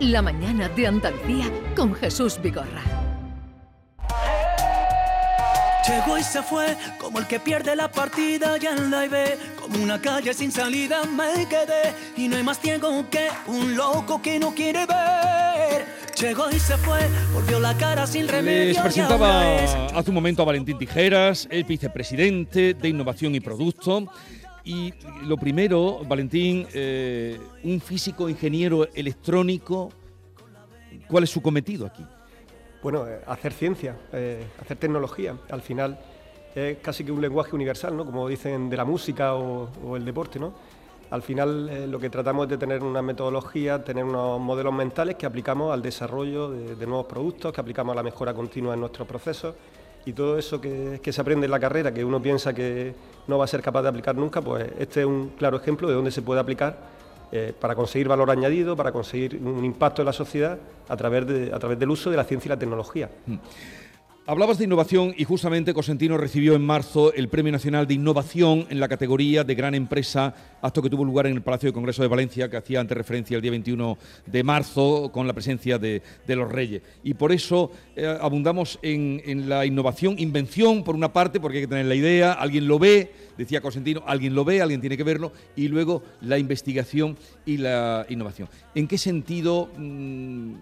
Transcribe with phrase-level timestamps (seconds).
[0.00, 2.82] La mañana de Andalucía con Jesús Vigorra.
[5.88, 9.82] Llegó y se fue, como el que pierde la partida ya en la ve, como
[9.82, 14.38] una calle sin salida me quedé, y no hay más ciego que un loco que
[14.38, 15.86] no quiere ver.
[16.20, 17.00] Llegó y se fue,
[17.34, 18.74] volvió la cara sin remedio.
[18.74, 19.42] Les presentaba
[19.94, 24.06] hace un momento a Valentín Tijeras, el vicepresidente de Innovación y Producto.
[24.68, 24.92] Y
[25.24, 29.88] lo primero, Valentín, eh, un físico ingeniero electrónico,
[31.08, 32.04] ¿cuál es su cometido aquí?
[32.82, 35.38] Bueno, eh, hacer ciencia, eh, hacer tecnología.
[35.48, 35.98] Al final
[36.54, 38.04] es casi que un lenguaje universal, ¿no?
[38.04, 40.52] Como dicen de la música o, el deporte, ¿no?
[41.08, 45.24] Al final lo que tratamos es de tener una metodología, tener unos modelos mentales que
[45.24, 49.08] aplicamos al desarrollo de, de nuevos productos, que aplicamos a la mejora continua en nuestros
[49.08, 49.54] procesos
[50.08, 52.94] y todo eso que, se aprende en la carrera, que uno piensa que
[53.26, 55.92] no va a ser capaz de aplicar nunca, pues este es un claro ejemplo de
[55.92, 56.78] dónde se puede aplicar
[57.30, 60.56] eh, para conseguir valor añadido, para conseguir un impacto en la sociedad
[60.88, 63.10] a través, del uso de la ciencia y la tecnología.
[63.26, 63.34] Mm.
[64.28, 68.78] Hablabas de innovación y justamente Cosentino recibió en marzo el Premio Nacional de Innovación en
[68.78, 72.08] la categoría de Gran Empresa, acto que tuvo lugar en el Palacio de Congreso de
[72.08, 76.52] Valencia, que hacía antes referencia el día 21 de marzo con la presencia de, los
[76.52, 76.82] Reyes.
[77.02, 81.68] Y por eso eh, abundamos en, la innovación, invención por una parte, porque hay que
[81.68, 85.32] tener la idea, alguien lo ve, decía Cosentino, alguien lo ve, alguien tiene que verlo,
[85.56, 88.50] y luego la investigación y la innovación.
[88.74, 89.70] ¿En qué sentido...
[89.78, 90.52] Mm,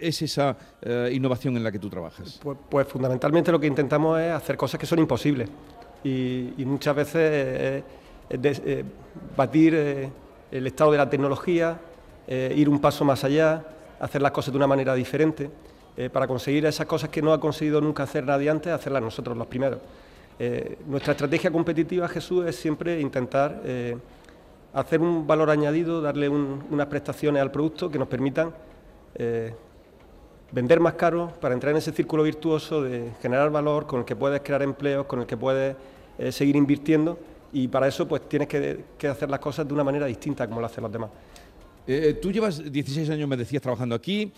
[0.00, 2.40] es esa eh, innovación en la que tú trabajas?
[2.68, 5.48] Pues, fundamentalmente lo que intentamos es hacer cosas que son imposibles
[6.04, 7.82] y, muchas veces
[8.30, 8.84] eh,
[9.36, 10.10] batir eh,
[10.50, 11.78] el estado de la tecnología,
[12.28, 13.64] ir un paso más allá,
[14.00, 15.48] hacer las cosas de una manera diferente,
[16.12, 19.46] para conseguir esas cosas que no ha conseguido nunca hacer nadie antes, hacerlas nosotros los
[19.46, 19.78] primeros.
[20.86, 23.62] nuestra estrategia competitiva, Jesús, es siempre intentar
[24.72, 28.52] hacer un valor añadido, darle unas prestaciones al producto que nos permitan
[30.52, 34.16] vender más caro para entrar en ese círculo virtuoso de generar valor con el que
[34.16, 35.76] puedes crear empleos, con el que puedes
[36.18, 37.18] eh, seguir invirtiendo
[37.52, 40.66] y para eso pues tienes que, hacer las cosas de una manera distinta como lo
[40.66, 41.10] hacen los demás.
[41.86, 44.32] Eh, eh, tú llevas 16 años, me decías, trabajando aquí,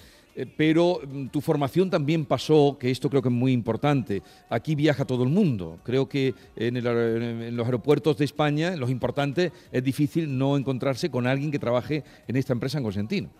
[0.56, 5.04] pero mm, tu formación también pasó, que esto creo que es muy importante, aquí viaja
[5.04, 5.78] todo el mundo.
[5.82, 11.50] Creo que en, los aeropuertos de España, los importantes, es difícil no encontrarse con alguien
[11.50, 13.30] que trabaje en esta empresa en Consentino.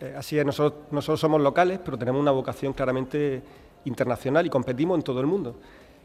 [0.00, 3.42] Eh, así es, nosotros, somos locales, pero tenemos una vocación claramente
[3.84, 5.56] internacional y competimos en todo el mundo.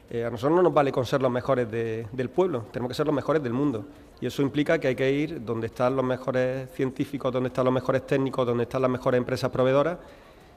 [0.09, 3.05] Eh, a nosotros no nos vale con ser los mejores del pueblo, tenemos que ser
[3.05, 3.85] los mejores del mundo.
[4.21, 7.73] Y eso implica que hay que ir donde están los mejores científicos, donde están los
[7.73, 9.97] mejores técnicos, donde están las mejores empresas proveedoras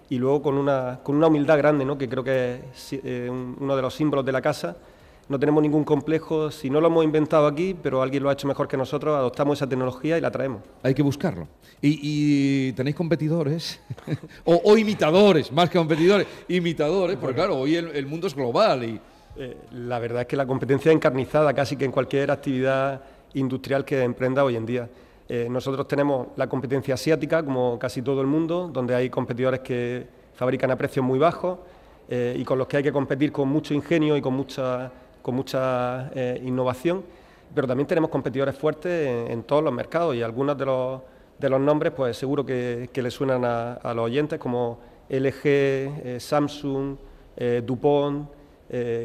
[0.09, 1.97] y luego con una, con una humildad grande, ¿no?
[1.97, 4.77] que creo que es eh, uno de los símbolos de la casa,
[5.29, 8.47] no tenemos ningún complejo, si no lo hemos inventado aquí, pero alguien lo ha hecho
[8.47, 10.63] mejor que nosotros, adoptamos esa tecnología y la traemos.
[10.83, 11.49] Hay que buscarlo.
[11.81, 13.81] ¿Y, tenéis competidores?
[14.45, 19.01] o, imitadores, más que competidores, imitadores, porque claro, hoy el, mundo es global y...
[19.35, 23.83] Eh, la verdad es que la competencia es encarnizada casi que en cualquier actividad industrial
[23.83, 24.91] que emprenda hoy en día.
[25.29, 30.07] Eh, nosotros tenemos la competencia asiática, como casi todo el mundo, donde hay competidores que
[30.35, 31.59] fabrican a precios muy bajos
[32.09, 35.35] eh, y con los que hay que competir con mucho ingenio y con mucha con
[35.35, 37.03] mucha eh, innovación,
[37.55, 41.01] pero también tenemos competidores fuertes en, todos los mercados y algunos de los,
[41.39, 44.79] de los nombres pues seguro que, que le suenan a, los oyentes como
[45.09, 46.97] LG, eh, Samsung,
[47.37, 48.29] eh, DuPont,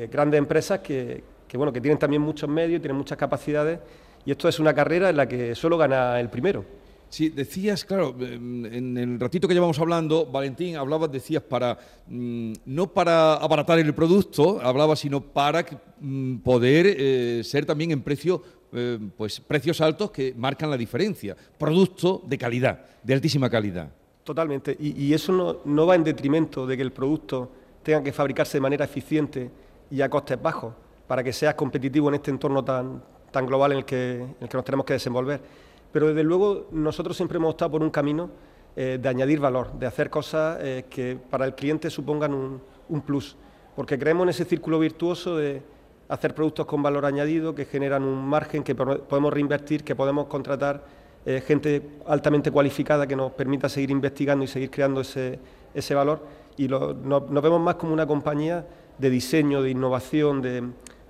[0.09, 3.79] grandes empresas que, que, bueno, que tienen también muchos medios, tienen muchas capacidades
[4.25, 6.63] y esto es una carrera en la que solo gana el primero.
[7.09, 12.87] Sí, decías, claro, en el ratito que llevamos hablando, Valentín, hablabas, decías, para mm, no
[12.87, 15.65] para abaratar el producto, hablabas, sino para
[16.01, 21.35] mm, poder eh, ser también en precio, eh, pues precios altos que marcan la diferencia.
[21.57, 23.89] Producto de calidad, de altísima calidad.
[24.25, 27.49] Totalmente, y, eso no, no, va en detrimento de que el producto
[27.81, 29.49] tenga que fabricarse de manera eficiente
[29.89, 30.73] y a costes bajos,
[31.07, 33.01] para que seas competitivo en este entorno tan,
[33.31, 35.39] tan global en el que, en el que nos tenemos que desenvolver
[35.91, 38.29] pero desde luego nosotros siempre hemos optado por un camino
[38.75, 43.35] eh, de añadir valor, de hacer cosas eh, que para el cliente supongan un, plus,
[43.75, 45.61] porque creemos en ese círculo virtuoso de
[46.09, 50.85] hacer productos con valor añadido que generan un margen que podemos reinvertir, que podemos contratar
[51.25, 55.39] eh, gente altamente cualificada que nos permita seguir investigando y seguir creando ese,
[55.73, 56.21] ese valor.
[56.55, 58.65] Y nos vemos más como una compañía
[58.97, 60.63] de diseño, de innovación, de,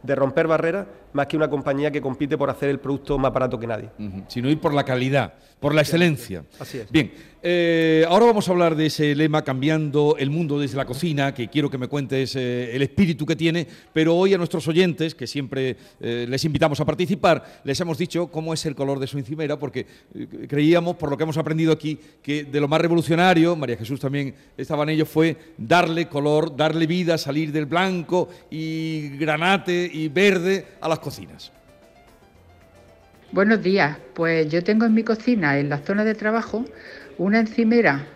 [0.07, 3.59] de romper barreras más que una compañía que compite por hacer el producto más barato
[3.59, 3.89] que nadie.
[4.27, 6.43] Sino ir por la calidad, por la excelencia.
[6.59, 6.89] Así es.
[6.89, 7.11] Bien,
[7.43, 11.47] eh, ahora vamos a hablar de ese lema cambiando el mundo desde la cocina, que
[11.47, 15.27] quiero que me cuentes eh, el espíritu que tiene, pero hoy a nuestros oyentes, que
[15.27, 19.17] siempre eh, les invitamos a participar, les hemos dicho cómo es el color de su
[19.17, 19.85] encimera, porque
[20.47, 24.33] creíamos, por lo que hemos aprendido aquí, que de lo más revolucionario, María Jesús también
[24.57, 30.65] estaba en ello, fue darle color, darle vida, salir del blanco y granate y verde
[30.81, 31.51] a las cocinas.
[33.31, 36.63] Buenos días, pues yo tengo en mi cocina, en la zona de trabajo,
[37.17, 38.07] una encimera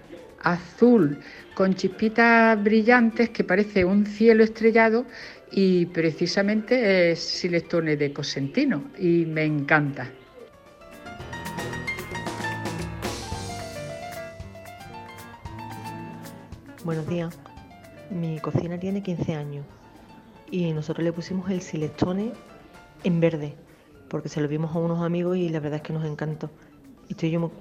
[0.44, 1.20] azul
[1.54, 5.06] con chispitas brillantes que parece un cielo estrellado
[5.52, 10.10] y precisamente es Silestone de Cosentino y me encanta.
[16.84, 17.38] Buenos días.
[18.10, 19.66] Mi cocina tiene 15 años
[20.50, 22.32] y nosotros le pusimos el Silestone
[23.04, 23.56] en verde
[24.10, 26.50] porque se lo vimos a unos amigos y la verdad es que nos encantó.
[27.08, 27.52] Estoy yo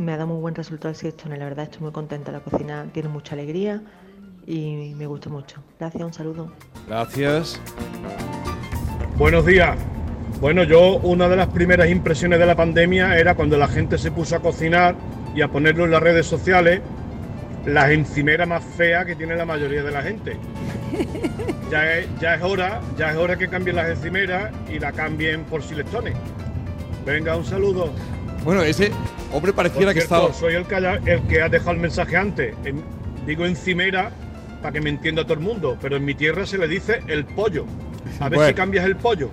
[0.00, 2.32] me ha dado muy buen resultado el Silestone, la verdad estoy muy contenta.
[2.32, 3.82] La cocina tiene mucha alegría
[4.46, 5.62] y me gusta mucho.
[5.78, 6.52] Gracias, un saludo.
[6.88, 7.60] Gracias.
[9.16, 9.76] Buenos días.
[10.40, 14.10] Bueno, yo una de las primeras impresiones de la pandemia era cuando la gente se
[14.10, 14.96] puso a cocinar
[15.34, 16.80] y a ponerlo en las redes sociales,
[17.66, 20.36] las encimeras más feas que tiene la mayoría de la gente.
[21.70, 25.44] Ya es, ya es hora, ya es hora que cambien las encimeras y la cambien
[25.44, 26.16] por silestones.
[27.06, 27.92] Venga, un saludo.
[28.44, 28.90] Bueno, ese
[29.32, 30.32] hombre pareciera que estaba.
[30.32, 32.54] Soy el que, el que ha dejado el mensaje antes.
[33.26, 34.10] digo encimera
[34.60, 37.24] para que me entienda todo el mundo, pero en mi tierra se le dice el
[37.24, 37.64] pollo.
[38.18, 39.30] A ver si cambias el pollo.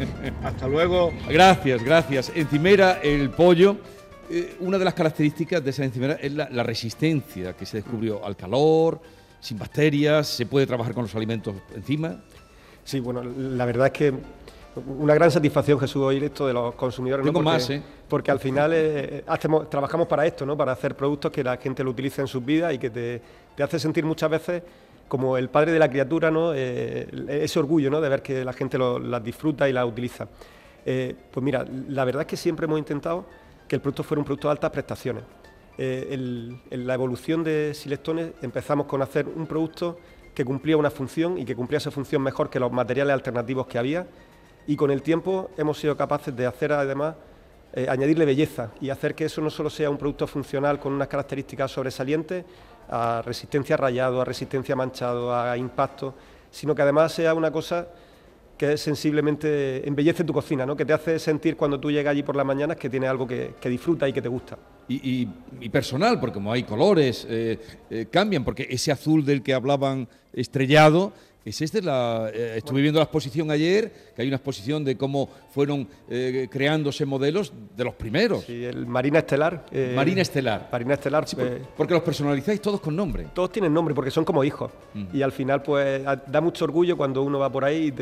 [0.44, 1.12] Hasta luego.
[1.28, 2.32] Gracias, gracias.
[2.34, 3.76] Encimera, el pollo.
[4.30, 8.24] Eh, una de las características de esa encimera es la, la, resistencia que se descubrió
[8.24, 9.00] al calor,
[9.40, 12.20] sin bacterias, se puede trabajar con los alimentos encima.
[12.84, 14.14] Sí, bueno, la verdad es que
[14.86, 17.24] una gran satisfacción, Jesús, oír esto de los consumidores.
[17.24, 17.82] Tengo porque, más, ¿eh?
[18.08, 20.56] Porque al final eh, hacemos, trabajamos para esto, ¿no?
[20.56, 23.20] Para hacer productos que la gente lo utilice en sus vidas y que te,
[23.56, 24.62] te hace sentir muchas veces
[25.08, 26.52] como el padre de la criatura, ¿no?
[26.54, 28.00] Eh, ese orgullo, ¿no?
[28.00, 30.28] De ver que la gente las disfruta y las utiliza.
[30.86, 33.26] Eh, pues mira, la verdad es que siempre hemos intentado
[33.68, 35.24] que el producto fuera un producto de altas prestaciones.
[35.78, 39.98] en la evolución de Silectones empezamos con hacer un producto
[40.34, 43.78] que cumplía una función y que cumplía esa función mejor que los materiales alternativos que
[43.78, 44.06] había
[44.66, 47.14] y con el tiempo hemos sido capaces de hacer además
[47.72, 51.08] eh, añadirle belleza y hacer que eso no solo sea un producto funcional con unas
[51.08, 52.44] características sobresalientes,
[52.88, 56.14] a resistencia a rayado, a resistencia a manchado, a impacto,
[56.50, 57.86] sino que además sea una cosa
[58.58, 60.76] que sensiblemente embellece tu cocina, ¿no?
[60.76, 63.54] que te hace sentir cuando tú llegas allí por las mañanas que tiene algo que,
[63.58, 64.58] que disfruta y que te gusta.
[64.86, 65.26] Y,
[65.70, 67.58] personal, porque como hay colores, eh,
[67.88, 71.12] eh, cambian, porque ese azul del que hablaban estrellado
[71.44, 75.28] es este la, eh, estuve viendo la exposición ayer, que hay una exposición de cómo
[75.50, 78.44] fueron eh, creándose modelos de los primeros.
[78.44, 79.64] Sí, el Marina Estelar.
[79.72, 80.68] Eh, Marina Estelar.
[80.70, 81.24] Marina Estelar.
[81.76, 83.28] porque los personalizáis todos con nombre.
[83.32, 84.70] Todos tienen nombre porque son como hijos.
[84.92, 85.04] Mm.
[85.14, 87.92] Y al final, pues, da mucho orgullo cuando uno va por ahí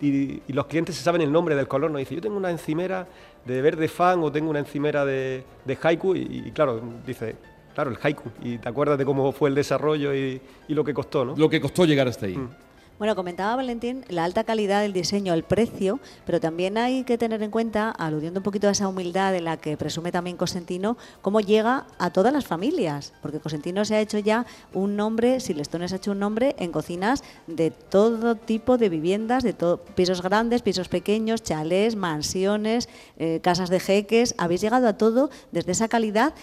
[0.00, 1.90] y, los clientes se saben el nombre del color.
[1.90, 3.06] Nos dice, yo tengo una encimera
[3.44, 5.44] de verde fan o tengo una encimera de,
[5.82, 6.16] haiku.
[6.16, 7.36] Y, claro, dice,
[7.74, 8.30] claro, el haiku.
[8.42, 11.36] Y te acuerdas de cómo fue el desarrollo y, lo que costó, ¿no?
[11.36, 12.36] Lo que costó llegar hasta ahí.
[12.36, 12.48] Mm.
[12.98, 17.40] Bueno, comentaba Valentín la alta calidad del diseño, el precio, pero también hay que tener
[17.44, 21.38] en cuenta, aludiendo un poquito a esa humildad de la que presume también Cosentino, cómo
[21.40, 25.96] llega a todas las familias, porque Cosentino se ha hecho ya un nombre, Silestones ha
[25.96, 29.54] hecho un nombre en cocinas de todo tipo de viviendas, de
[29.94, 35.70] pisos grandes, pisos pequeños, chalés, mansiones, eh, casas de jeques, habéis llegado a todo desde
[35.70, 36.34] esa calidad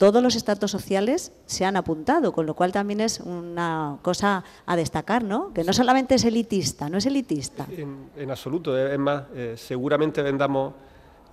[0.00, 4.74] todos los estratos sociales se han apuntado, con lo cual también es una cosa a
[4.74, 5.52] destacar, ¿no?
[5.52, 7.66] Que no solamente es elitista, no es elitista.
[8.16, 10.72] En, absoluto, es más, eh, seguramente vendamos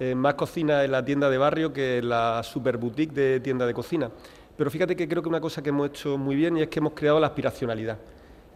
[0.01, 3.65] eh, más cocina en la tienda de barrio que en la super boutique de tienda
[3.65, 4.11] de cocina.
[4.57, 6.79] Pero fíjate que creo que una cosa que hemos hecho muy bien y es que
[6.79, 7.97] hemos creado la aspiracionalidad.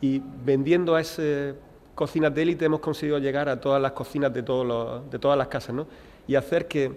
[0.01, 1.55] Y vendiendo a esas
[1.95, 5.47] cocinas de élite hemos conseguido llegar a todas las cocinas de, todos de todas las
[5.47, 5.88] casas, ¿no?
[6.27, 6.91] Y hacer que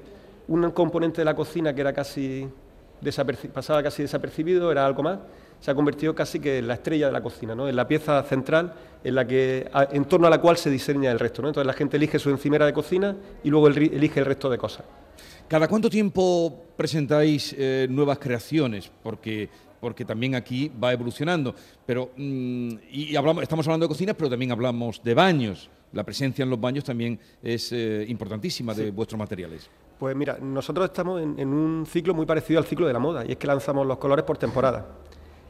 [0.48, 2.48] un componente de la cocina que era casi
[3.52, 5.18] pasaba casi desapercibido, era algo más,
[5.60, 7.68] se ha convertido casi que en la estrella de la cocina, ¿no?
[7.68, 11.18] en la pieza central en, la que, en torno a la cual se diseña el
[11.18, 11.40] resto.
[11.40, 11.48] ¿no?
[11.48, 14.84] Entonces la gente elige su encimera de cocina y luego elige el resto de cosas.
[15.48, 18.90] ¿Cada cuánto tiempo presentáis eh, nuevas creaciones?
[19.02, 19.48] Porque,
[19.80, 21.54] porque también aquí va evolucionando.
[21.86, 25.70] Pero, mm, y, hablamos, estamos hablando de cocinas, pero también hablamos de baños.
[25.92, 29.70] La presencia en los baños también es eh, importantísima de vuestros materiales.
[29.98, 33.32] Pues mira, nosotros estamos en, un ciclo muy parecido al ciclo de la moda, y
[33.32, 34.86] es que lanzamos los colores por temporada.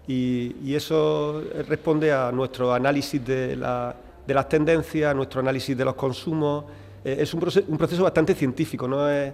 [0.06, 6.64] Y, eso responde a nuestro análisis de, las tendencias, nuestro análisis de los consumos.
[7.04, 9.32] Eh, es un proceso, bastante científico, no es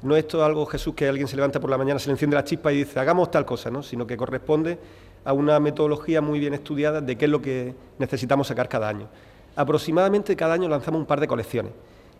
[0.00, 2.44] no es algo, Jesús, que alguien se levanta por la mañana, se le enciende la
[2.44, 3.82] chispa y dice, hagamos tal cosa, ¿no?
[3.82, 4.78] sino que corresponde
[5.24, 9.08] a una metodología muy bien estudiada de qué es lo que necesitamos sacar cada año.
[9.56, 11.72] Aproximadamente cada año lanzamos un par de colecciones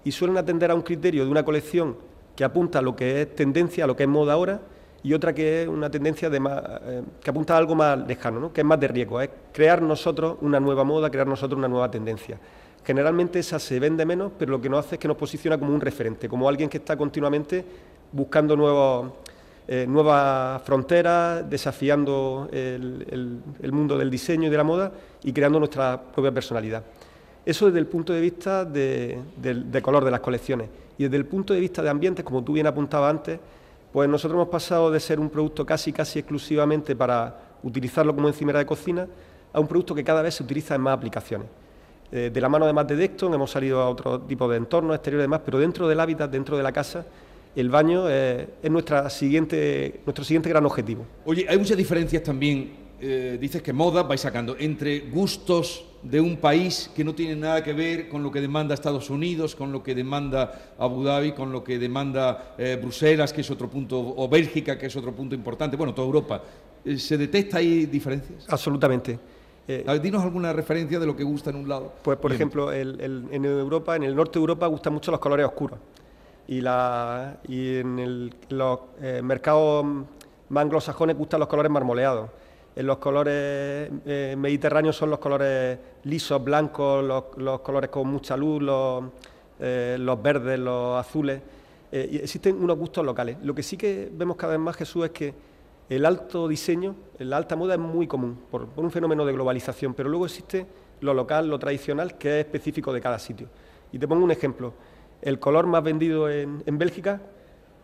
[0.03, 1.97] y suelen atender a un criterio de una colección
[2.39, 4.61] que apunta a lo que es tendencia, a lo que es moda ahora,
[5.03, 8.39] y otra que es una tendencia de más, eh, que apunta a algo más lejano,
[8.39, 8.53] ¿no?
[8.53, 11.91] que es más de riesgo, es crear nosotros una nueva moda, crear nosotros una nueva
[11.91, 12.39] tendencia.
[12.85, 15.75] Generalmente esa se vende menos, pero lo que nos hace es que nos posiciona como
[15.75, 17.65] un referente, como alguien que está continuamente
[18.13, 19.13] buscando
[19.67, 24.93] eh, nuevas fronteras, desafiando el, mundo del diseño y de la moda
[25.25, 26.85] y creando nuestra propia personalidad.
[27.45, 29.19] Eso desde el punto de vista de,
[29.83, 30.69] color de las colecciones.
[30.99, 33.39] Y desde el punto de vista de ambientes, como tú bien apuntabas antes,
[33.93, 38.59] pues nosotros hemos pasado de ser un producto casi casi exclusivamente para utilizarlo como encimera
[38.59, 39.07] de cocina
[39.53, 41.49] a un producto que cada vez se utiliza en más aplicaciones.
[42.11, 45.25] Eh, de la mano además de Dexton hemos salido a otro tipo de entornos exteriores
[45.25, 47.05] y demás, pero dentro del hábitat, dentro de la casa,
[47.57, 51.05] el baño es nuestra siguiente, nuestro siguiente gran objetivo.
[51.25, 56.37] Oye, hay muchas diferencias también, eh, dices que moda vais sacando, entre gustos de un
[56.37, 59.83] país que no tiene nada que ver con lo que demanda Estados Unidos, con lo
[59.83, 64.29] que demanda Abu Dhabi, con lo que demanda eh, Bruselas, que es otro punto, o
[64.29, 66.43] Bélgica, que es otro punto importante, bueno, toda Europa.
[66.97, 68.47] ¿Se detecta ahí diferencias?
[68.49, 69.19] Absolutamente.
[69.71, 71.93] Eh, dinos alguna referencia de lo que gusta en un lado.
[72.03, 75.79] Pues, por ejemplo, en Europa, en el norte de Europa, gustan mucho los colores oscuros.
[76.47, 79.85] Y, la, y en los eh, mercados
[80.49, 82.31] más anglosajones gustan los colores marmoleados.
[82.79, 87.05] En los colores eh, mediterráneos son los colores lisos, blancos,
[87.37, 89.03] los, colores con mucha luz, los,
[89.59, 91.43] los verdes, los azules.
[91.91, 93.39] y existen unos gustos locales.
[93.43, 95.35] Lo que sí que vemos cada vez más, Jesús, es que
[95.89, 100.09] el alto diseño, la alta moda es muy común por, un fenómeno de globalización, pero
[100.09, 100.65] luego existe
[101.01, 103.49] lo local, lo tradicional, que es específico de cada sitio.
[103.91, 104.73] Y te pongo un ejemplo.
[105.21, 107.21] El color más vendido en, Bélgica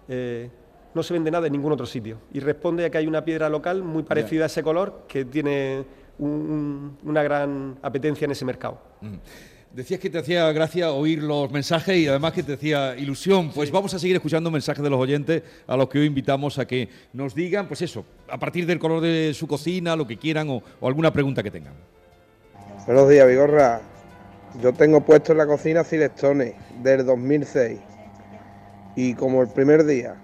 [0.07, 0.51] eh,
[0.95, 2.19] no se vende nada en ningún otro sitio.
[2.33, 5.85] Y responde a que hay una piedra local muy parecida a ese color que tiene
[6.19, 8.81] una gran apetencia en ese mercado.
[9.01, 9.17] Mm.
[9.75, 13.51] Decías que te hacía gracia oír los mensajes y además que te hacía ilusión.
[13.53, 16.65] Pues vamos a seguir escuchando mensajes de los oyentes a los que hoy invitamos a
[16.65, 20.49] que nos digan, pues eso, a partir del color de su cocina, lo que quieran
[20.49, 21.75] o, alguna pregunta que tengan.
[22.87, 23.81] Buenos días, Vigorra.
[24.63, 27.81] Yo tengo puesto en la cocina Cilestone del 2006
[28.95, 30.15] y como el primer día,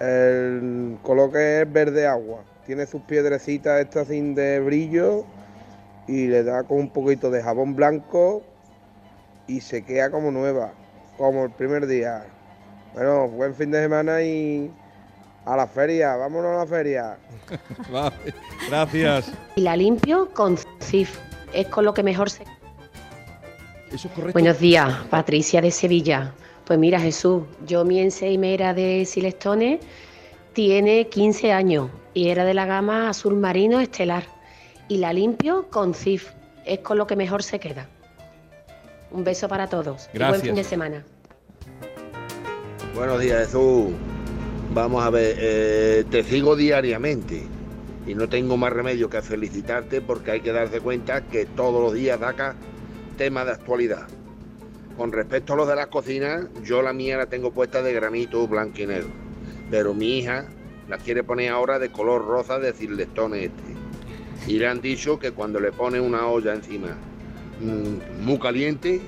[0.00, 5.24] el color que es verde agua, tiene sus piedrecitas estas sin de brillo
[6.06, 8.42] y le da con un poquito de jabón blanco
[9.46, 10.72] y se queda como nueva,
[11.16, 12.24] como el primer día.
[12.94, 14.70] Bueno, buen fin de semana y
[15.44, 17.16] a la feria, vámonos a la feria.
[18.68, 19.32] gracias.
[19.56, 21.18] Y la limpio con CIF,
[21.52, 22.44] es con lo que mejor se...
[23.90, 24.32] Eso es correcto.
[24.34, 26.34] Buenos días, Patricia de Sevilla.
[26.68, 29.80] Pues mira Jesús, yo mi enseimera de Silestones
[30.52, 34.24] tiene 15 años y era de la gama azul marino estelar
[34.86, 36.28] y la limpio con CIF.
[36.66, 37.88] Es con lo que mejor se queda.
[39.10, 40.10] Un beso para todos.
[40.12, 40.28] Gracias.
[40.28, 41.04] buen fin de semana.
[42.94, 43.86] Buenos días, Jesús.
[44.74, 47.44] Vamos a ver, eh, te sigo diariamente
[48.06, 51.94] y no tengo más remedio que felicitarte porque hay que darse cuenta que todos los
[51.94, 52.56] días saca
[53.16, 54.06] tema de actualidad.
[54.98, 58.46] Con respecto a los de las cocinas, yo la mía la tengo puesta de granito
[58.48, 59.08] blanco y negro,
[59.70, 60.46] pero mi hija
[60.88, 63.62] la quiere poner ahora de color rosa de cirlestone este
[64.48, 66.96] y le han dicho que cuando le pone una olla encima
[67.60, 69.00] mm, muy caliente,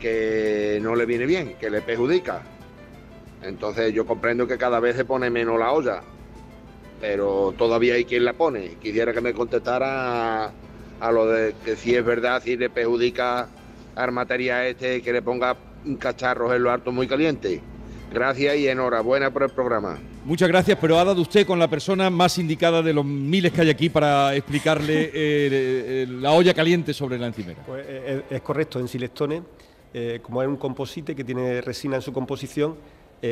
[0.00, 2.42] que no le viene bien, que le perjudica.
[3.42, 6.02] Entonces yo comprendo que cada vez se pone menos la olla,
[7.00, 8.76] pero todavía hay quien la pone.
[8.80, 10.52] Quisiera que me contestara
[11.00, 13.48] a, lo de que si es verdad, si le perjudica
[13.94, 15.56] al material este que le ponga
[15.98, 17.60] cacharros en lo alto muy caliente.
[18.12, 19.98] Gracias y enhorabuena por el programa.
[20.24, 23.62] Muchas gracias, pero ha dado usted con la persona más indicada de los miles que
[23.62, 27.62] hay aquí para explicarle eh, eh, la olla caliente sobre la encimera.
[27.66, 29.42] Pues eh, es, correcto, en Silestone,
[30.22, 32.76] como es un composite que tiene resina en su composición,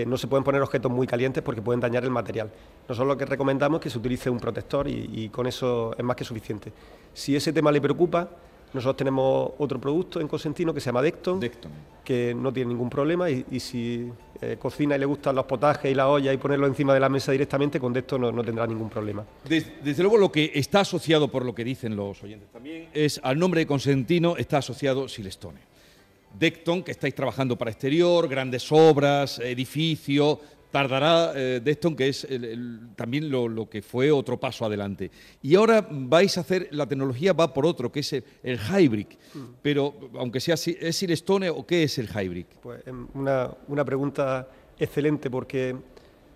[0.07, 2.50] no se pueden poner objetos muy calientes porque pueden dañar el material.
[2.88, 6.17] Nosotros lo que recomendamos es que se utilice un protector y con eso es más
[6.17, 6.73] que suficiente.
[7.12, 8.29] Si ese tema le preocupa,
[8.73, 11.41] nosotros tenemos otro producto en Cosentino que se llama Decton,
[12.05, 14.11] que no tiene ningún problema y, si
[14.41, 17.09] eh, cocina y le gustan los potajes y la olla y ponerlo encima de la
[17.09, 19.25] mesa directamente, con Decton no, tendrá ningún problema.
[19.45, 23.39] Desde, luego lo que está asociado, por lo que dicen los oyentes también, es al
[23.39, 25.71] nombre de Cosentino está asociado Silestone.
[26.39, 32.27] Decton, que estáis trabajando para exterior, grandes obras, edificio, tardará eh, Deston, que es
[32.97, 35.11] también lo, que fue otro paso adelante.
[35.43, 39.07] Y ahora vais a hacer, la tecnología va por otro, que es el, hybrid.
[39.35, 39.39] Mm.
[39.62, 42.47] Pero, aunque sea, ¿es Silestone o qué es el hybrid?
[42.62, 44.49] Pues em, una, pregunta
[44.79, 45.77] excelente porque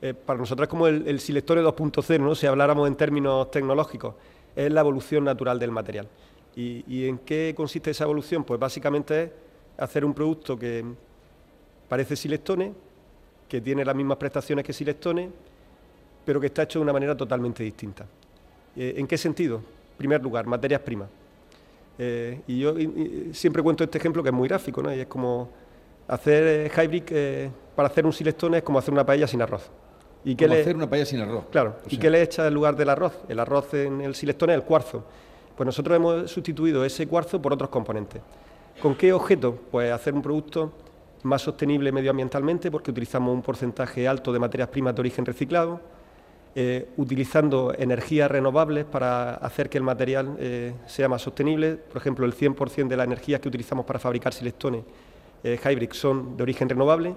[0.02, 2.34] eh, para nosotros es como el, el Silectore 2.0, ¿no?
[2.34, 4.14] si habláramos en términos tecnológicos,
[4.54, 6.08] es la evolución natural del material.
[6.56, 8.44] ¿Y, y en qué consiste esa evolución?
[8.44, 9.30] Pues básicamente es
[9.76, 10.84] hacer un producto que
[11.88, 12.72] parece Silectone,
[13.48, 15.30] que tiene las mismas prestaciones que Silectone,
[16.24, 18.06] pero que está hecho de una manera totalmente distinta.
[18.76, 19.56] Eh, ¿En qué sentido?
[19.56, 21.08] En primer lugar, materias primas.
[21.98, 24.92] Eh, y yo y- y siempre cuento este ejemplo que es muy gráfico, ¿no?
[24.94, 25.48] Y es como
[26.08, 29.70] hacer eh, hybrid eh, para hacer un silectone es como hacer una paella sin arroz.
[30.24, 31.44] ¿Y qué Como le- hacer una paella sin arroz.
[31.52, 31.76] Claro.
[31.84, 33.12] O ¿Y sea, qué le echa en lugar del arroz?
[33.28, 35.04] El arroz en el silectone es el cuarzo.
[35.56, 38.20] Pues nosotros hemos sustituido ese cuarzo por otros componentes.
[38.82, 39.56] ¿Con qué objeto?
[39.70, 40.72] Pues hacer un producto
[41.24, 45.80] más sostenible medioambientalmente porque utilizamos un porcentaje alto de materias primas de origen reciclado,
[46.54, 51.76] eh, utilizando energías renovables para hacer que el material eh, sea más sostenible.
[51.76, 54.84] Por ejemplo, el 100% de las energías que utilizamos para fabricar silectones
[55.42, 57.14] eh, hybrid son de origen renovable,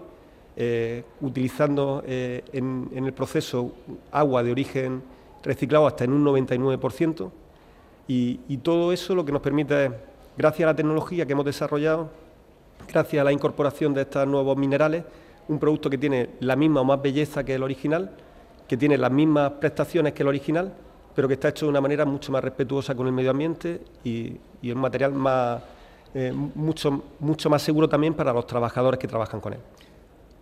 [0.55, 3.73] eh, utilizando en, el proceso
[4.11, 5.03] agua de origen
[5.43, 7.29] reciclado hasta en un 99%.
[8.07, 9.91] Y, y todo eso lo que nos permite
[10.37, 12.09] gracias a la tecnología que hemos desarrollado,
[12.87, 15.03] gracias a la incorporación de estos nuevos minerales,
[15.47, 18.11] un producto que tiene la misma o más belleza que el original,
[18.67, 20.73] que tiene las mismas prestaciones que el original,
[21.15, 24.37] pero que está hecho de una manera mucho más respetuosa con el medio ambiente y,
[24.61, 25.13] y un material
[26.13, 29.59] eh, mucho, mucho más seguro también para los trabajadores que trabajan con él.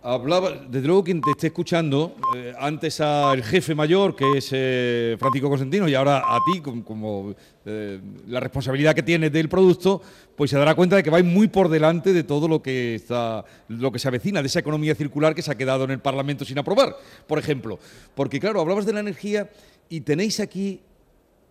[0.02, 5.16] Hablaba, desde luego quien te esté escuchando, eh, antes al jefe mayor, que es eh,
[5.18, 7.34] Francisco Consentino, y ahora a ti, como,
[7.64, 10.00] eh, la responsabilidad que tienes del producto,
[10.36, 13.44] pues se dará cuenta de que vais muy por delante de todo lo que está,
[13.66, 16.44] lo que se avecina, de esa economía circular que se ha quedado en el Parlamento
[16.44, 17.80] sin aprobar, por ejemplo.
[18.14, 19.50] Porque claro, hablabas de la energía
[19.88, 20.82] y tenéis aquí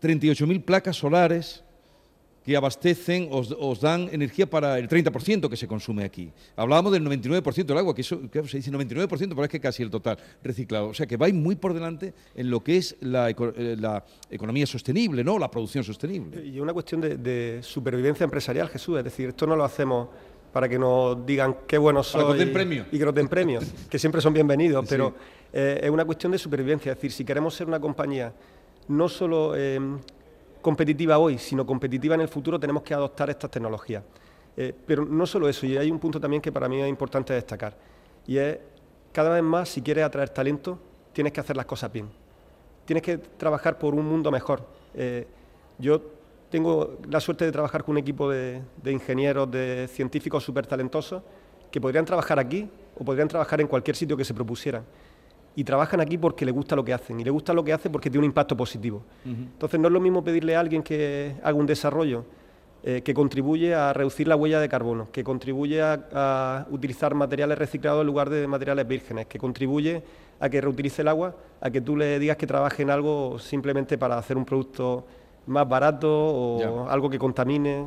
[0.01, 1.64] 38.000 placas solares
[2.45, 6.31] que abastecen, os, os dan energía para el 30% que se consume aquí.
[6.55, 9.89] Hablábamos del 99% del agua, que eso se dice 99%, pero es que casi el
[9.89, 10.89] total reciclado.
[10.89, 14.67] O sea que vais muy por delante en lo que es la, eh, la economía
[14.67, 15.39] sostenible, ¿no?
[15.39, 16.45] La producción sostenible.
[16.45, 18.97] Y es una cuestión de, de supervivencia empresarial, Jesús.
[18.99, 20.09] Es decir, esto no lo hacemos
[20.53, 22.15] para que nos digan qué buenos
[22.53, 22.87] premios.
[22.91, 24.89] y que nos den premios, que siempre son bienvenidos, Sí.
[24.91, 25.13] pero
[25.51, 26.91] eh, es una cuestión de supervivencia.
[26.91, 28.31] Es decir, si queremos ser una compañía
[28.87, 29.79] no solo eh,
[30.65, 34.03] competitiva hoy, sino competitiva en el futuro, tenemos que adoptar estas tecnologías.
[34.57, 37.33] Eh, pero no solo eso, y hay un punto también que para mí es importante
[37.33, 37.77] destacar,
[38.25, 38.57] y es
[39.11, 40.79] cada vez más, si quieres atraer talento,
[41.13, 42.09] tienes que hacer las cosas bien
[42.85, 44.65] tienes que trabajar por un mundo mejor.
[44.93, 45.27] Eh,
[45.77, 46.01] yo
[46.49, 51.21] tengo la suerte de trabajar con un equipo de, de ingenieros, de científicos súper talentosos,
[51.71, 54.85] que podrían trabajar aquí o podrían trabajar en cualquier sitio que se propusieran.
[55.55, 57.91] Y trabajan aquí porque les gusta lo que hacen, y les gusta lo que hacen
[57.91, 59.03] porque tiene un impacto positivo.
[59.25, 62.25] Entonces no es lo mismo pedirle a alguien que haga un desarrollo
[62.83, 67.57] eh, que contribuye a reducir la huella de carbono, que contribuye a, a utilizar materiales
[67.57, 70.03] reciclados en lugar de materiales vírgenes, que contribuye
[70.39, 73.97] a que reutilice el agua, a que tú le digas que trabaje en algo simplemente
[73.97, 75.05] para hacer un producto
[75.47, 76.91] más barato o Ya.
[76.93, 77.85] algo que contamine.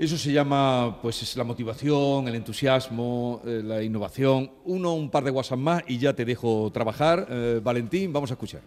[0.00, 4.50] Eso se llama, pues, es la motivación, el entusiasmo, eh, la innovación.
[4.64, 7.26] Uno, un par de WhatsApp más y ya te dejo trabajar.
[7.28, 8.62] Eh, Valentín, vamos a escuchar.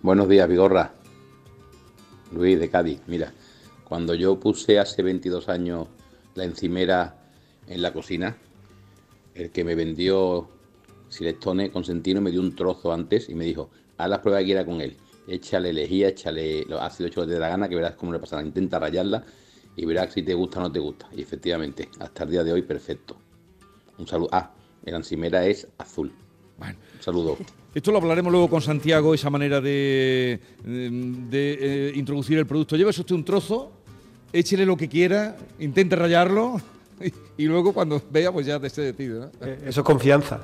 [0.00, 0.94] Buenos días, Vigorra.
[2.32, 3.02] Luis de Cádiz.
[3.06, 3.34] Mira,
[3.84, 5.88] cuando yo puse hace 22 años
[6.34, 7.18] la encimera
[7.66, 8.38] en la cocina,
[9.34, 10.48] el que me vendió
[11.10, 14.64] Silestone Consentino me dio un trozo antes y me dijo, haz las pruebas que quiera
[14.64, 14.96] con él.
[15.28, 18.40] Échale lejía, échale los ácidos hechos de la gana, que verás cómo le pasará.
[18.40, 19.22] Intenta rayarla
[19.76, 21.06] y verás si te gusta o no te gusta.
[21.14, 23.16] Y efectivamente, hasta el día de hoy, perfecto.
[23.98, 24.28] Un saludo.
[24.32, 24.50] Ah,
[24.84, 26.12] la encimera es azul.
[26.58, 26.76] Bueno.
[26.96, 27.36] Un saludo.
[27.74, 30.90] Esto lo hablaremos luego con Santiago, esa manera de, de,
[31.28, 32.76] de, eh, introducir el producto.
[32.76, 33.70] Lleva usted un trozo,
[34.32, 36.58] échele lo que quiera, intente rayarlo
[37.00, 37.12] y,
[37.42, 39.20] y luego cuando vea, pues ya se decide.
[39.20, 39.26] ¿no?
[39.42, 40.40] Eh, eso es confianza.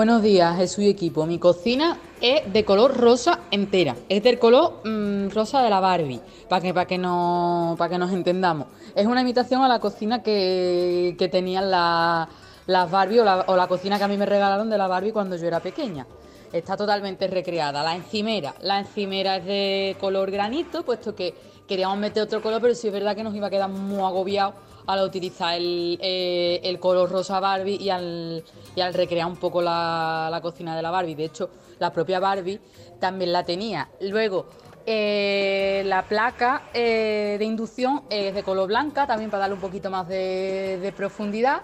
[0.00, 1.26] Buenos días, Jesús y equipo.
[1.26, 3.96] Mi cocina es de color rosa entera.
[4.08, 8.68] Es del color mm, rosa de la Barbie, para que, que, no, que nos entendamos.
[8.94, 12.26] Es una imitación a la cocina que, que tenían la-
[12.66, 15.12] las Barbie o la, o la cocina que a mí me regalaron de la Barbie
[15.12, 16.06] cuando yo era pequeña.
[16.50, 17.82] Está totalmente recreada.
[17.82, 18.54] La encimera.
[18.62, 21.34] La encimera es de color granito, puesto que
[21.68, 24.54] queríamos meter otro color, pero sí es verdad que nos iba a quedar muy agobiado
[24.92, 29.62] al utilizar el, eh, el color rosa Barbie y al, y al recrear un poco
[29.62, 31.14] la, la cocina de la Barbie.
[31.14, 32.60] De hecho, la propia Barbie
[32.98, 33.88] también la tenía.
[34.00, 34.46] Luego,
[34.86, 39.90] eh, la placa eh, de inducción es de color blanca, también para darle un poquito
[39.90, 41.62] más de, de profundidad.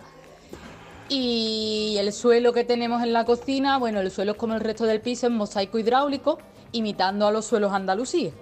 [1.08, 4.84] Y el suelo que tenemos en la cocina, bueno, el suelo es como el resto
[4.84, 6.38] del piso, es mosaico hidráulico,
[6.72, 8.34] imitando a los suelos andalusíes.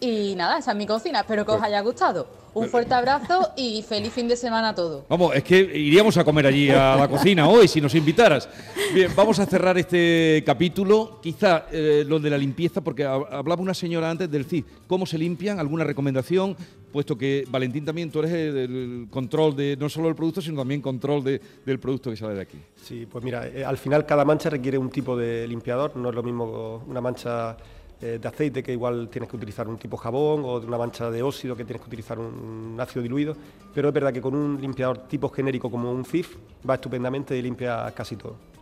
[0.00, 2.43] Y nada, esa es mi cocina, espero que os haya gustado.
[2.54, 5.04] Un fuerte abrazo y feliz fin de semana a todos.
[5.08, 8.48] Vamos, es que iríamos a comer allí a la cocina hoy si nos invitaras.
[8.94, 11.18] Bien, vamos a cerrar este capítulo.
[11.20, 14.64] Quizá eh, lo de la limpieza, porque hablaba una señora antes del CID.
[14.86, 15.58] ¿Cómo se limpian?
[15.58, 16.56] ¿Alguna recomendación?
[16.92, 20.80] Puesto que, Valentín, también tú eres el, control de no solo del producto, sino también
[20.80, 22.58] control del producto que sale de aquí.
[22.80, 25.96] Sí, pues mira, eh, al final cada mancha requiere un tipo de limpiador.
[25.96, 27.56] No es lo mismo una mancha
[28.00, 31.10] eh, de aceite que igual tienes que utilizar un tipo jabón o de una mancha
[31.10, 33.36] de óxido que tienes que utilizar un ácido diluido,
[33.74, 36.36] pero es verdad que con un limpiador tipo genérico como un CIF
[36.68, 38.54] va estupendamente y limpia casi todo.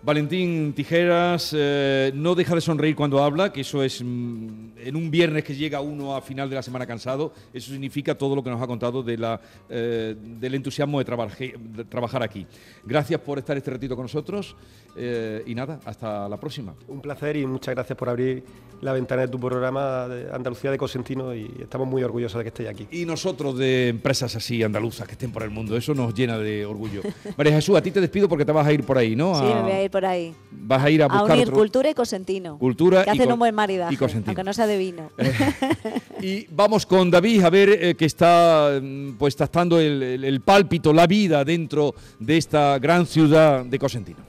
[0.00, 5.10] Valentín Tijeras eh, no deja de sonreír cuando habla, que eso es mm, en un
[5.10, 8.50] viernes que llega uno a final de la semana cansado, eso significa todo lo que
[8.50, 12.46] nos ha contado de la, eh, del entusiasmo de, de, trabajar aquí.
[12.84, 14.54] Gracias por estar este ratito con nosotros
[14.98, 16.74] eh, y nada, hasta la próxima.
[16.88, 18.44] Un placer y muchas gracias por abrir
[18.80, 22.48] la ventana de tu programa de Andalucía de Cosentino y estamos muy orgullosos de que
[22.48, 22.86] estéis aquí.
[22.90, 26.64] Y nosotros de empresas así andaluzas que estén por el mundo, eso nos llena de
[26.64, 27.02] orgullo.
[27.36, 29.34] María Jesús, a ti te despido porque te vas a ir por ahí, ¿no?
[29.34, 30.34] Sí, me voy a ir por ahí.
[30.50, 32.58] Vas a ir a buscar unir cultura y cosentino.
[32.58, 35.10] Cultura que hacen un buen maridaje, aunque no sea de vino.
[36.22, 41.06] y vamos con David a ver eh, que está mm, pues tastando el pálpito, la
[41.06, 44.27] vida dentro de esta gran ciudad de Cosentino.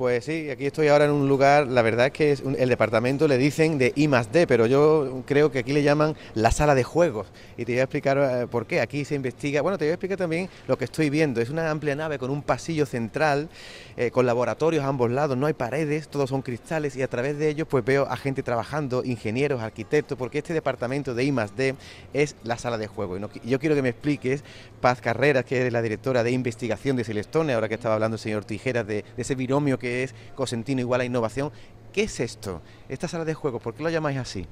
[0.00, 3.28] Pues sí, aquí estoy ahora en un lugar, la verdad es que es el departamento
[3.28, 6.84] le dicen de I D, pero yo creo que aquí le llaman la sala de
[6.84, 7.26] juegos.
[7.58, 8.80] Y te voy a explicar eh, por qué.
[8.80, 11.42] Aquí se investiga, bueno, te voy a explicar también lo que estoy viendo.
[11.42, 13.50] Es una amplia nave con un pasillo central,
[13.98, 17.36] eh, con laboratorios a ambos lados, no hay paredes, todos son cristales y a través
[17.36, 21.74] de ellos pues veo a gente trabajando, ingenieros, arquitectos, porque este departamento de I D
[22.14, 23.20] es la sala de juegos.
[23.44, 24.44] Y yo quiero que me expliques,
[24.80, 28.20] Paz Carreras, que es la directora de investigación de Celestone, ahora que estaba hablando el
[28.20, 31.52] señor Tijeras de ese binomio que es Cosentino igual a innovación.
[31.92, 32.62] ¿Qué es esto?
[32.88, 34.46] Esta sala de juegos, ¿por qué lo llamáis así?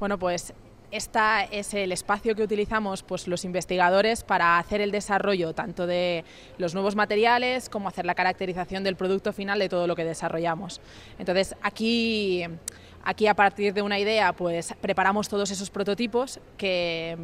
[0.00, 0.54] Bueno, pues
[0.90, 6.24] esta es el espacio que utilizamos pues, los investigadores para hacer el desarrollo tanto de
[6.56, 10.80] los nuevos materiales como hacer la caracterización del producto final de todo lo que desarrollamos.
[11.18, 12.44] Entonces, aquí
[13.04, 17.16] Aquí a partir de una idea pues preparamos todos esos prototipos que,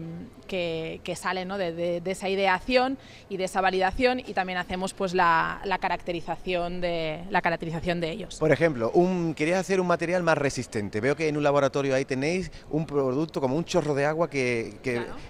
[0.47, 2.97] que, salen de, esa ideación
[3.29, 8.37] y de esa validación y también hacemos pues la, caracterización, de, la caracterización de ellos.
[8.39, 11.01] Por ejemplo, un, querías hacer un material más resistente.
[11.01, 14.75] Veo que en un laboratorio ahí tenéis un producto como un chorro de agua que,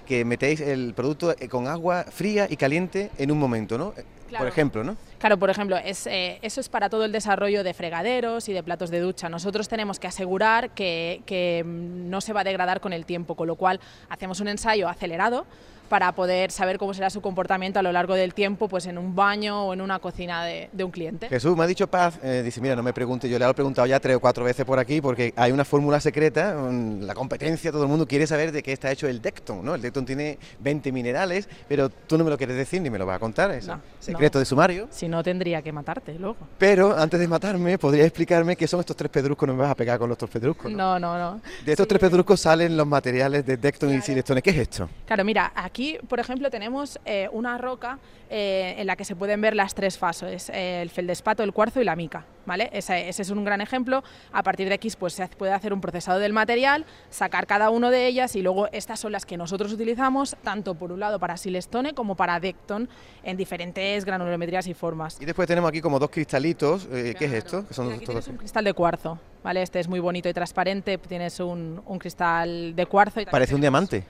[0.06, 3.94] que metéis el producto eh, con agua fría y caliente en un momento, ¿no?
[4.38, 4.96] Por ejemplo, ¿no?
[5.24, 8.62] Claro, por ejemplo, es, eh, eso es para todo el desarrollo de fregaderos y de
[8.62, 9.30] platos de ducha.
[9.30, 13.46] Nosotros tenemos que asegurar que, que no se va a degradar con el tiempo, con
[13.46, 15.46] lo cual hacemos un ensayo acelerado
[15.88, 19.14] para poder saber cómo será su comportamiento a lo largo del tiempo pues en un
[19.14, 21.28] baño o en una cocina de, un cliente.
[21.28, 23.86] Jesús, me ha dicho Paz, eh, dice, mira, no me pregunte, yo le he preguntado
[23.86, 26.54] ya tres o cuatro veces por aquí porque hay una fórmula secreta,
[27.00, 29.74] la competencia, todo el mundo quiere saber de qué está hecho el Decton, ¿no?
[29.74, 33.06] El Decton tiene 20 minerales, pero tú no me lo quieres decir ni me lo
[33.06, 34.88] vas a contar, es secreto de sumario.
[34.90, 36.36] Si no, tendría que matarte luego.
[36.58, 39.46] Pero antes de matarme, ¿podría explicarme qué son estos tres pedruscos?
[39.46, 40.70] No me vas a pegar con los tres pedruscos.
[40.70, 41.40] No, no, no.
[41.64, 44.42] De estos tres pedruscos salen los materiales de Decton y Silestone.
[44.42, 44.88] ¿Qué es esto?
[45.06, 47.98] Claro, mira, aquí, por ejemplo, tenemos eh, una roca
[48.30, 51.80] eh, en la que se pueden ver las tres fases, eh, el feldespato, el cuarzo
[51.80, 52.24] y la mica.
[52.46, 52.70] ¿Vale?
[52.72, 54.02] Ese, es un gran ejemplo.
[54.32, 57.90] A partir de aquí pues, se puede hacer un procesado del material, sacar cada uno
[57.90, 61.36] de ellas y luego estas son las que nosotros utilizamos, tanto por un lado para
[61.36, 62.88] silestone como para decton,
[63.22, 65.18] en diferentes granulometrías y formas.
[65.20, 66.86] Y después tenemos aquí como dos cristalitos.
[66.86, 67.64] ¿Qué es esto?
[67.70, 69.18] son un cristal de cuarzo.
[69.42, 69.60] ¿Vale?
[69.60, 73.20] Este es muy bonito y transparente, tienes un, cristal de cuarzo.
[73.20, 74.04] Y parece un diamante.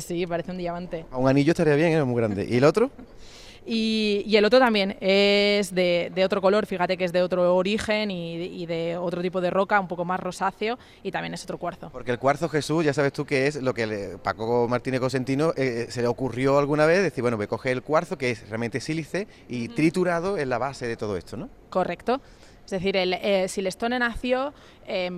[0.00, 1.06] sí, parece un diamante.
[1.12, 2.46] un anillo estaría bien es muy grande.
[2.48, 2.90] ¿Y el otro?
[3.66, 8.66] Y, el otro también es de, otro color, fíjate que es de otro origen y
[8.66, 11.90] de, otro tipo de roca, un poco más rosáceo y también es otro cuarzo.
[11.90, 15.86] Porque el cuarzo Jesús, ya sabes tú que es lo que Paco Martínez Cosentino eh,
[15.88, 18.80] se le ocurrió alguna vez, decir, bueno, voy a coger el cuarzo que es realmente
[18.80, 21.48] sílice y triturado en la base de todo esto, ¿no?
[21.70, 22.20] Correcto.
[22.64, 24.52] Es decir, el eh, Silestone nació...
[24.86, 25.10] Eh,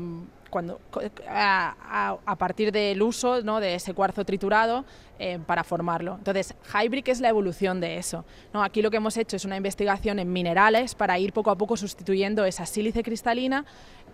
[0.50, 0.80] cuando,
[1.28, 3.61] a, partir del uso ¿no?
[3.61, 4.85] de ese cuarzo triturado
[5.18, 6.14] eh, para formarlo.
[6.14, 8.24] Entonces, Hybrid es la evolución de eso.
[8.54, 8.62] ¿no?
[8.62, 11.76] Aquí lo que hemos hecho es una investigación en minerales para ir poco a poco
[11.76, 13.64] sustituyendo esa sílice cristalina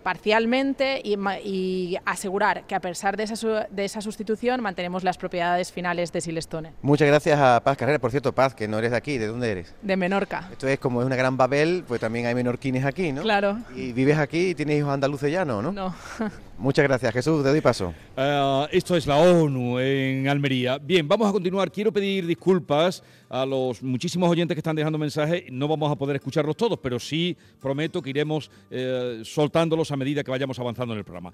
[0.03, 6.13] parcialmente y, asegurar que a pesar de esa, de esa, sustitución mantenemos las propiedades finales
[6.13, 6.73] de Silestone.
[6.83, 7.99] Muchas gracias a Paz Carrera.
[7.99, 9.75] Por cierto, Paz, que no eres de aquí, ¿de dónde eres?
[9.83, 10.49] De Menorca.
[10.51, 13.23] Esto es como es una gran Babel, pues también hay menorquines aquí, ¿no?
[13.23, 13.59] Claro.
[13.75, 15.63] ¿Y vives aquí y tienes hijos andaluces ya, no?
[15.63, 15.95] No.
[16.63, 17.43] Muchas gracias, Jesús.
[17.43, 17.93] Te doy paso.
[18.17, 20.79] Eh, esto es la ONU en Almería.
[20.79, 21.73] Bien, vamos a continuar.
[21.73, 25.43] Quiero pedir disculpas a los muchísimos oyentes que están dejando mensajes.
[25.51, 30.23] No vamos a poder escucharlos todos, pero sí prometo que iremos eh, soltándolos a medida
[30.23, 31.33] que vayamos avanzando en el programa.